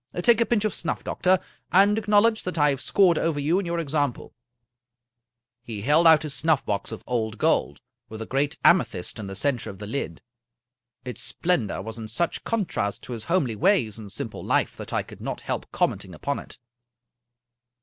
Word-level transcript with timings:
Take 0.23 0.41
a 0.41 0.47
pinch 0.47 0.65
of 0.65 0.73
snuff, 0.73 1.03
doctor, 1.03 1.37
and 1.71 1.95
acknowledge 1.95 2.41
that 2.41 2.57
I 2.57 2.71
have 2.71 2.81
scored 2.81 3.19
over 3.19 3.39
you 3.39 3.59
in 3.59 3.67
your 3.67 3.77
example." 3.77 4.33
He 5.61 5.81
held 5.83 6.07
out 6.07 6.23
his 6.23 6.33
snuffbox 6.33 6.91
of 6.91 7.05
pld 7.05 7.37
gold, 7.37 7.79
with 8.09 8.19
a 8.19 8.25
great 8.25 8.57
ame 8.65 8.83
thyst 8.83 9.19
in 9.19 9.27
the 9.27 9.35
center 9.35 9.69
of 9.69 9.77
the 9.77 9.85
lid. 9.85 10.23
Its 11.05 11.21
splendor 11.21 11.83
was 11.83 11.99
in 11.99 12.07
such 12.07 12.43
contrast 12.43 13.03
to 13.03 13.13
his 13.13 13.25
homely 13.25 13.55
ways 13.55 13.99
and 13.99 14.11
simple 14.11 14.43
life 14.43 14.75
that 14.75 14.91
I 14.91 15.03
could 15.03 15.21
not 15.21 15.41
help 15.41 15.71
commenting 15.71 16.15
upon 16.15 16.39
it. 16.39 16.57